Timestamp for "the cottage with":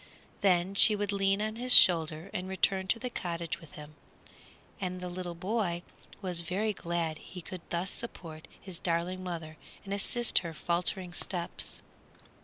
2.97-3.73